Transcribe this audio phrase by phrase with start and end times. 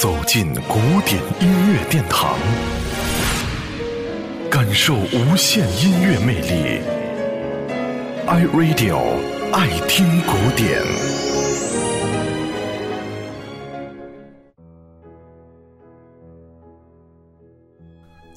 [0.00, 2.34] 走进古典音乐殿堂，
[4.50, 6.80] 感受无限音乐魅力。
[8.26, 8.96] iRadio
[9.52, 10.80] 爱听古典。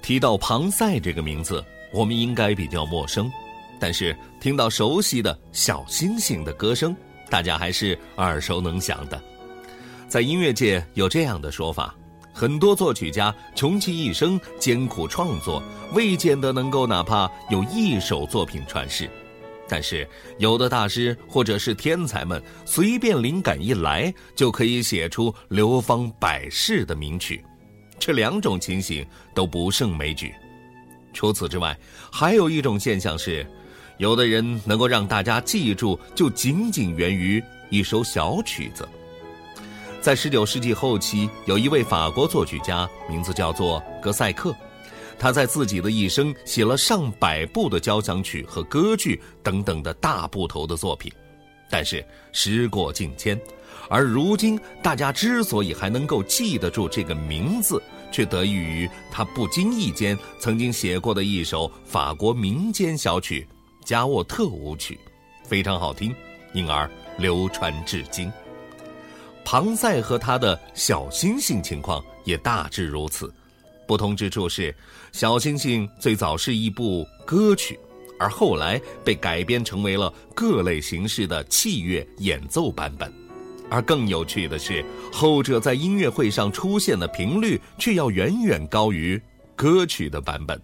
[0.02, 3.32] 提到庞塞这个名字，我们应该比较陌生，
[3.80, 6.93] 但是听到熟悉的小星星的歌声，
[7.30, 9.18] 大家还是耳熟能详的。
[10.14, 11.95] 在音乐界有这样的说法：
[12.31, 15.59] 很多作曲家穷其一生艰苦创作，
[15.94, 19.08] 未见得能够哪怕有一首作品传世；
[19.67, 27.44] 但是有的大师或者是天才们，随便灵感一来，就可以写出流芳百世的名曲。
[27.98, 29.03] 这两种情形
[29.34, 30.31] 都不胜枚举。
[31.11, 31.75] 除此之外，
[32.11, 33.44] 还有一种现象是，
[33.98, 38.88] 有的人能够让大家记住，就仅仅源于一首小曲子。
[40.03, 44.53] 在十九世纪后期，有一位法国作曲家，名字叫做格赛克，
[45.17, 51.09] 他在自己的一生写了上百部的交响曲和歌剧等等的大部头的作品。
[51.69, 53.39] 但是时过境迁，
[53.89, 63.47] 而如今大家之所以还能够记得住这个名字，却得益于他不经意间曾经写过的一首法国民间小曲
[63.88, 65.00] 《加沃特舞曲》，
[65.47, 66.13] 非常好听，
[66.53, 68.30] 因而流传至今。
[69.54, 73.32] 庞赛和他的小星星情况也大致如此，
[73.86, 74.76] 不同之处是，
[75.12, 77.80] 小星星最早是一部歌曲，
[78.18, 83.14] 而后来被改编成为了各类形式的器乐演奏版本。
[83.70, 89.22] 而更有趣的是，后者在音乐会上出现的频率却要远远高于
[89.56, 90.59] 歌曲的版本。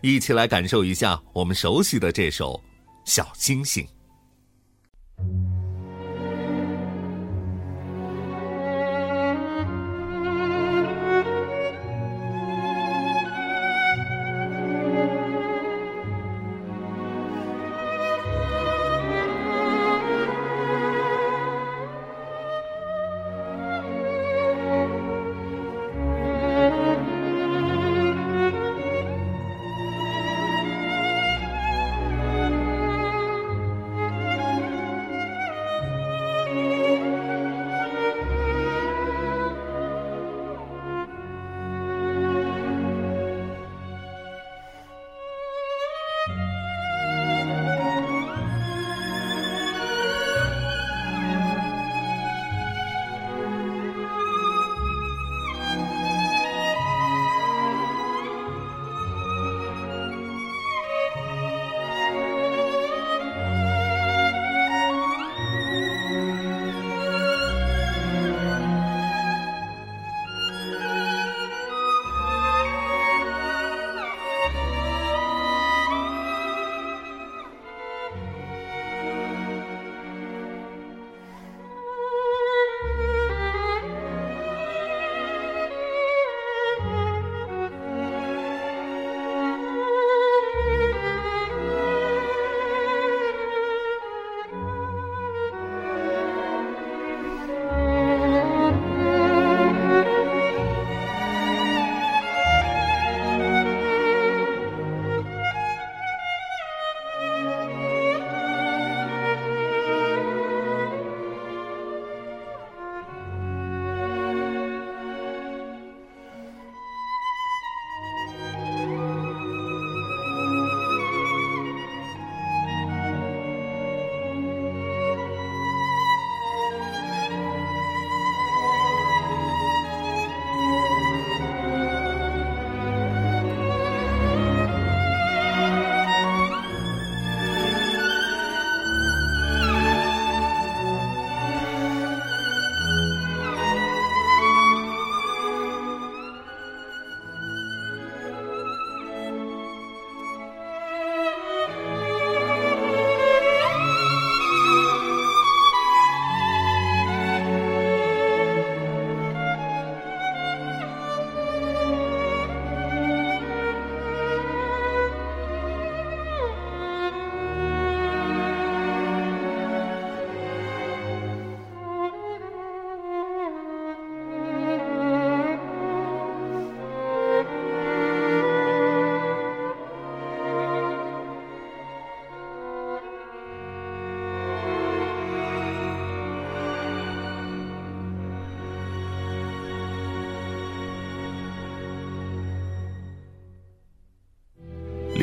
[0.00, 2.52] 一起来感受一下我们熟悉的这首
[3.04, 3.84] 《小星星》。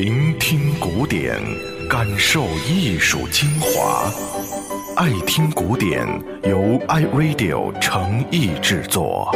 [0.00, 1.38] 聆听古典，
[1.86, 4.10] 感受艺术精华。
[4.96, 6.06] 爱听古典，
[6.42, 6.58] 由
[6.88, 9.30] iRadio 诚意制作。